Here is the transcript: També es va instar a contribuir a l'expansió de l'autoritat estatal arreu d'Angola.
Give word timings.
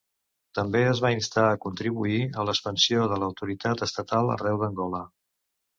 També 0.59 0.79
es 0.91 1.01
va 1.05 1.11
instar 1.15 1.43
a 1.49 1.59
contribuir 1.67 2.17
a 2.31 2.47
l'expansió 2.49 3.07
de 3.13 3.21
l'autoritat 3.25 3.89
estatal 3.91 4.37
arreu 4.39 4.63
d'Angola. 4.65 5.09